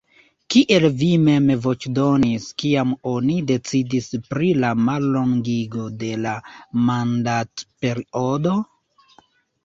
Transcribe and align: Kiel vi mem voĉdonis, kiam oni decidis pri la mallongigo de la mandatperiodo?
Kiel 0.53 0.85
vi 0.99 1.07
mem 1.23 1.49
voĉdonis, 1.65 2.45
kiam 2.61 2.93
oni 3.11 3.35
decidis 3.51 4.07
pri 4.29 4.49
la 4.63 4.71
mallongigo 4.85 5.83
de 6.05 6.09
la 6.23 6.33
mandatperiodo? 6.87 8.55